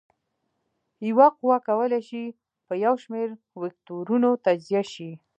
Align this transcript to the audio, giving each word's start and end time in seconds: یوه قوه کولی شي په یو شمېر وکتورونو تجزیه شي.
یوه 1.09 1.27
قوه 1.37 1.57
کولی 1.67 2.01
شي 2.09 2.23
په 2.67 2.73
یو 2.85 2.93
شمېر 3.03 3.27
وکتورونو 3.61 4.29
تجزیه 4.45 4.83
شي. 4.93 5.11